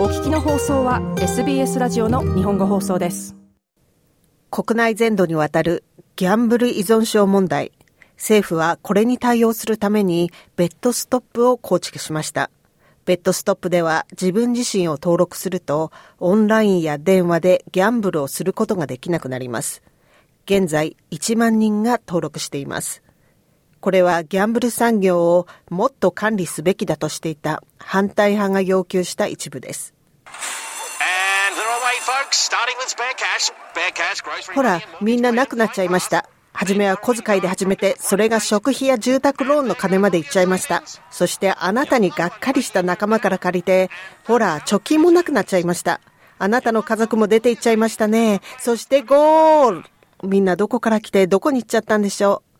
[0.00, 3.36] お聞きの放送は SBS ラジオの日本語放送です。
[4.50, 5.84] 国内全土にわたる
[6.16, 7.70] ギャンブル依存症問題。
[8.16, 12.50] 政府はこれに対応するためにベッドストップを構築しました。
[13.04, 19.82] ベッドストップでは自分自身を登録するとオンラインや電話でギャンブルをすることができなくなります。
[20.46, 23.02] 現在1万人が登録しています。
[23.80, 29.94] これはギャンブル産業をもっと管理すべきだとしていた反対派が要求した一部です。
[34.54, 36.28] ほら、みんななくなっちゃいました。
[36.52, 40.82] はじめは小遣いで始めて、それが食費や住宅ローンの金までいっちゃいました。
[41.10, 43.88] そしてあなたにがっかりした仲間から借りて、
[44.26, 46.00] ほら、貯金もなくなっちゃいました。
[46.38, 48.40] あなたの家族も出て行っちゃいましたね。
[48.58, 49.84] そしてゴール
[50.22, 52.50] みんなどこから来てどこに行っちゃったんでしょう。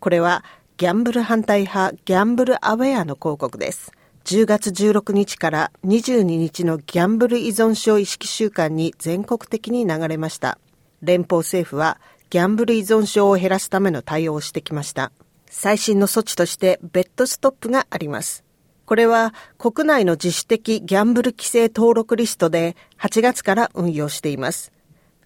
[0.00, 0.44] これは
[0.80, 3.92] ギャンブル反対派ギャンブルアウェアの広告です。
[4.24, 10.56] 10月16日から22日のギャンブル依存症意識週間に全国的に流れました。
[11.02, 12.00] 連邦政府は
[12.30, 15.12] ギャンブル依存症を減らすための対応をしてきました。
[15.50, 18.42] 最新の措置としてベッドストップがあります。
[18.86, 24.72] これは国内の自主的ギャンブル規制登録リストで8月から運用しています。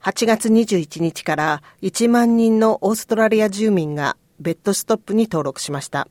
[0.00, 6.08] 8月21日から1万人のオーストラリア住民がベッドストップに登録しました。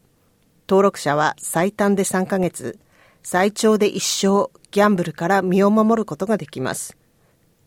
[0.68, 2.78] 登録者は最短で3ヶ月、
[3.24, 6.98] 最長で一生ギャンブルから身を守ることができます。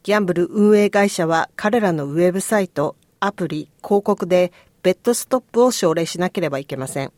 [0.02, 4.52] ギャンブル運営会社は彼らのウェブサイト、アプリ、広告で
[4.82, 7.12] ベッドストップを奨励しなければいけません。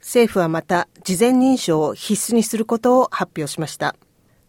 [0.00, 3.94] 政府はまた事前認証を必須にすることを発表しました。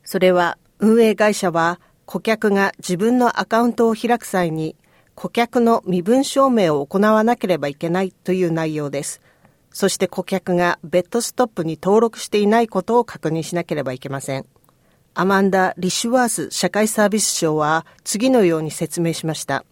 [0.04, 4.76] それは運営会社は顧客が自分のアカウントを開く際に
[5.14, 9.22] 顧客の身分証明を行わなければいけないという内容です。
[9.70, 14.48] そして顧客がベッドストップに登録していないことを確認しなければいけません。
[15.14, 19.64] アマンダ・リシュワース社会サービス省は次のように説明しました。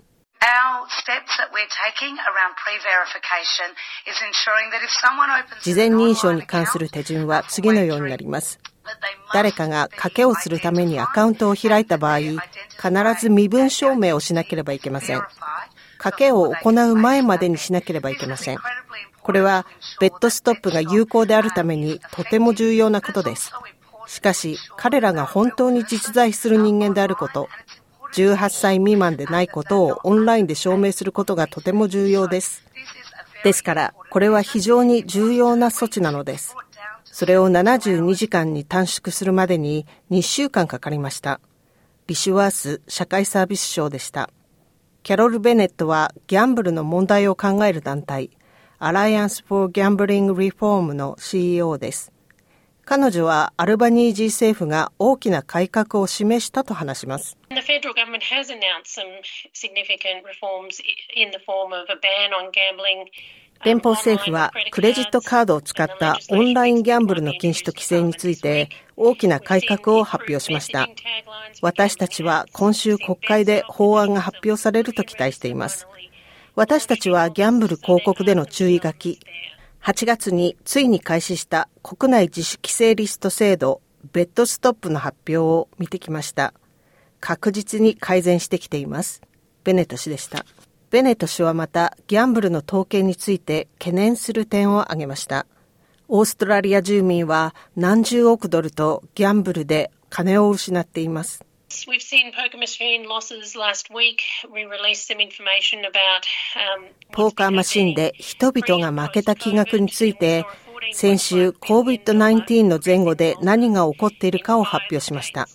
[5.61, 8.59] 事前認証に関する手順は次のようになります。
[9.33, 12.41] 誰かが賭けをするためにアカウントを開いた場合、必
[13.19, 15.21] ず身分証明をしなければいけません。
[15.97, 18.57] 賭けを行う前までにしなければいけません。
[19.21, 19.65] これは、
[20.01, 23.53] ベッドストップが有効であるためにとても重要なことです。
[24.07, 27.47] しかし、彼らが本当に実在する人間であること、
[28.17, 32.63] 18歳未満でないことをオンラインで証明することがとても重要です。
[33.43, 36.55] ですから、これは非常に重要な措置なのです。
[37.03, 41.39] それを72時間に短縮するまでに2週間かかりました。
[42.07, 44.31] リシュワース社会サービス省でした。
[45.03, 48.31] キャロル・ベネットはギャンブルの問題を考える団体、
[48.79, 52.11] アライアンス・フォー・ギャンブリング・リフォームの CEO です。
[52.89, 57.37] 彼女はアルバニージー政府が大きな改革を示したと話します。
[63.65, 70.87] 連邦政府はクレジットカードを使ったオンラインギャンブルの禁止と規制について大きな改革を発表しました。
[71.61, 75.89] 私たちは今週国会で法案が発表されると期待しています。
[76.55, 79.19] 私たちはギャンブル広告での注意書き、
[79.87, 83.81] 8月についに開始した国内自主規制リスト制度
[84.11, 86.53] ベッドストップの発表を見てきました。
[87.21, 89.21] 確実に改善してきています。
[89.63, 90.45] ベネト氏でした。
[90.89, 95.45] ベネト氏はまたギャンブルの統計について懸念する点を挙げました。
[96.09, 101.45] オーストラリア住民は何十億ドルとギャンブルで金を失っています。
[101.85, 104.21] We've seen poker machine losses last week.
[104.51, 106.23] We released some information about
[107.11, 110.45] ポーカーマシンで人々が負けた金額について
[110.93, 115.47] 先週 COVID-19 の前後で何が起こっているかを発表しました。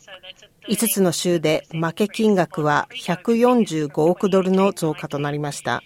[0.69, 5.83] 5つの州で負け金額は145億ドルの増加となりました。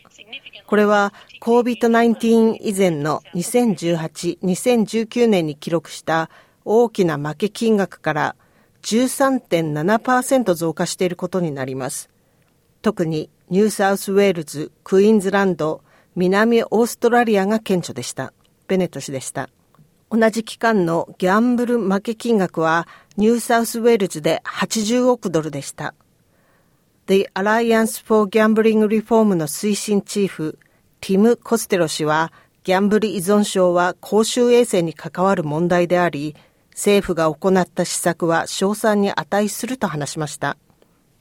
[0.67, 6.29] これは COVID-19 以前の2018、2019年に記録した
[6.65, 8.37] 大きな負け金額から
[8.87, 12.09] 13.7%増加していることになります。
[12.83, 15.83] 特にニューサウスウェールズ、クイーンズランド、
[16.15, 18.33] 南オーストラリアが顕著でした。
[18.69, 19.51] ベネット氏でした。
[20.09, 22.87] 同じ期間のギャンブル負け金額は
[23.17, 25.93] ニューサウスウェールズで80億ドルでした。
[27.09, 30.61] The Alliance for Gambling Reform の推進チーフ、
[31.01, 36.37] ティム・コステロ氏は、ギャンブル依存症は公衆衛生に関わる問題であり、
[36.77, 40.59] 政府が行った施策は賞賛に値すると話しました。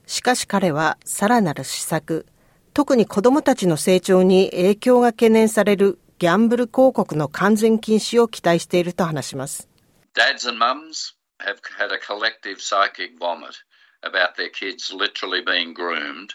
[0.05, 2.25] しかし彼はさらなる施策、
[2.73, 9.69] 特に子供たちの成長に影響が懸念されるギャンブル広告の完全禁止を期待していると話します。
[10.13, 13.55] Dads and mums have had a collective psychic vomit
[14.03, 16.29] about their kids literally being groomed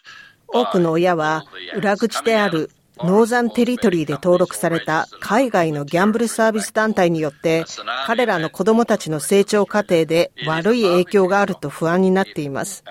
[0.48, 1.44] 多くの親は
[1.76, 2.70] 裏口である
[3.02, 7.64] ノーザンテリトリーで登録された海外のギャンブルサービス団体によって
[8.06, 12.84] 彼らの子供たちの成長過程で悪い影響があると不安になっています。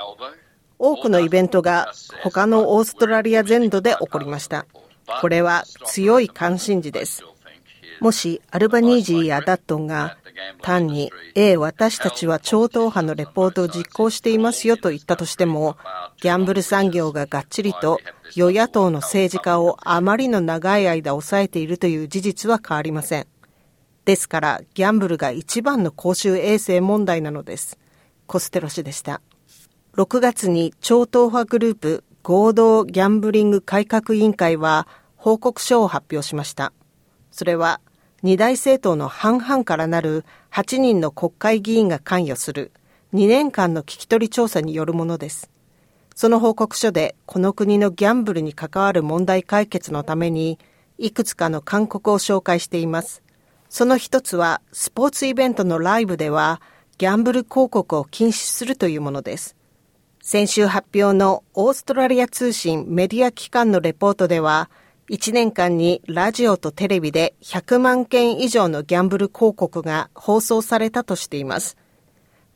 [0.80, 1.92] 多くのイベントが
[2.24, 4.66] 他のオーストラリア全土で起こりました。
[5.22, 7.24] これは強い関心事です。
[8.01, 10.18] もしアルバニージーやダットンが
[10.62, 15.78] 単に、ええ、私たちは超党派のレポートを実行していますよと言ったとしても、
[16.22, 18.00] ギャンブル産業ががっちりと
[18.36, 23.28] 与野党の政治家をあまりの長い間抑えているという事実は変わりません。
[24.06, 27.78] ですから、ギャンブルが一番の公衆衛生問題なのです。
[28.28, 29.22] コステロ氏でした。
[29.95, 36.74] 6月に超党派グループ合同ギャンブリング改革委員会は報告書を発表しました。
[37.31, 37.81] それは
[38.21, 42.71] 二大政党の半々からなる8人の国会議員が関与する
[43.13, 45.50] 2年間の聞き取り調査によるものです。
[46.16, 50.60] その報告書でこの国のギャンブルに関わる問題解決のために
[50.98, 53.24] いくつかの勧告を紹介しています。
[53.69, 56.62] その一つはスポーツイベントのライブでは
[56.98, 59.56] ギャンブル広告を禁止するというものです。
[60.21, 64.69] 先週発表のオーストラリア通信メディア機関のレポートでは
[65.10, 71.78] 1年間にラジオとテレビで100万件以上のギャンブル広告が放送されたとしています。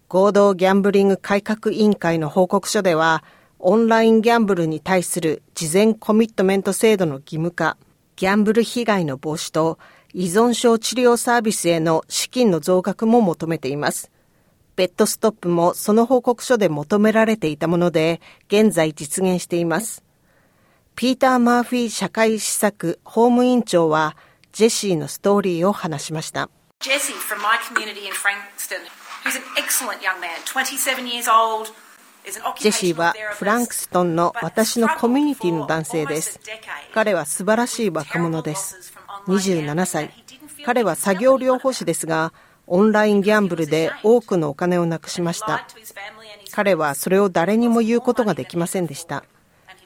[0.08, 3.24] 合同ギャンブリング改革委員会の報告書では、
[3.58, 7.75] オンラインギャンブルに対する事前コミットメント制度の義務化、
[8.18, 9.80] ギャンブル被害の防止と
[10.13, 14.12] 依存症治療サービスへの資金の増額も求めています。
[14.75, 20.04] ベッドストップもその報告書で求められていたもので、現在実現しています。
[20.96, 24.16] ピーター・マーフィー社会施策法務委員長は
[24.52, 26.50] ジェシーのストーリーを話しました。
[26.80, 28.78] ジェシー from my community in Frankston,
[29.24, 31.72] who's an excellent young man, 27 years old,
[32.60, 36.40] ジェシーはフランクストンの私のコミュニティの男性です。
[36.94, 38.94] 彼は素晴らしい若者です。
[39.28, 40.12] 27歳。
[40.66, 42.34] 彼は作業療法士ですが、
[42.68, 45.68] オンラインギャンブルで多くのお金をなくしました。
[46.52, 49.26] 彼はそれを誰にも言うことができませんでした。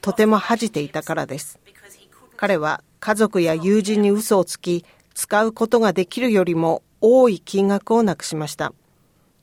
[0.07, 1.59] とても恥じていたからです。
[2.37, 8.71] 彼は家族や友人に嘘をつき、使うことができるよりも多い金額をなくしました。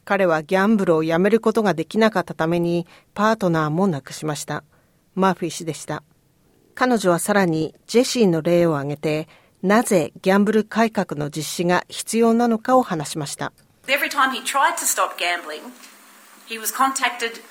[0.06, 4.64] 彼はギャンブルをやめることができなかったためにパートナーも亡くしました。
[5.14, 6.02] マーフィー氏でした。
[6.74, 9.28] 彼女はさらにジェシーの例を挙げて、
[9.62, 13.52] なぜギャンブル改革の実施が必要なのかを話しました。
[13.86, 15.60] Every time he tried to stop gambling,
[16.48, 17.42] he was contacted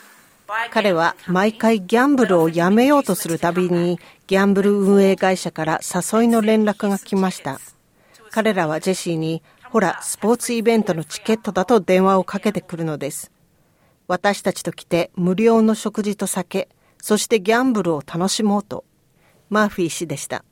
[0.72, 7.60] 彼は毎回ギャンブルをやめようとするたびにギャンブル運営会社から誘いの連絡が来ました。
[8.31, 9.43] 彼らはジェシーに
[9.74, 13.31] ほら、スポーツイベントのチケットだと電話をかけてくるのです。
[14.07, 16.69] 私たちと来て無料の食事と酒、
[17.01, 18.86] そしてギャンブルを楽しもうと。
[19.50, 20.45] マーフィー氏でした。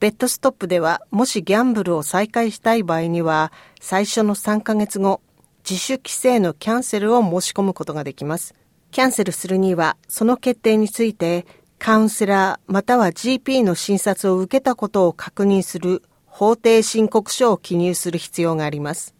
[0.00, 5.20] ベッドストップでは、もしギャンブルを再開したい場合には、最初の3ヶ月後、
[5.68, 8.57] 自主規制のキャンセルを申し込むことができます。
[8.90, 11.46] キャンセルするには、その決定について、
[11.78, 19.14] カウンセラーまたは GP の診察を受けたことを確認する法定申告書を記入する必要があります。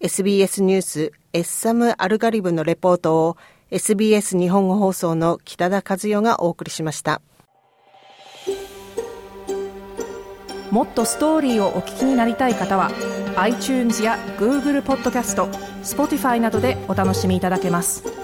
[0.00, 3.36] SBS ニュースエッサム・アルガリブのレポートを
[3.70, 7.22] SBS 日本語放送の北田和代がお送りしました。
[10.70, 12.90] もっとストーリーをお聞きになりたい方は
[13.36, 15.46] iTunes や Google ポッドキャスト
[15.82, 18.23] Spotify などでお楽しみいただけます。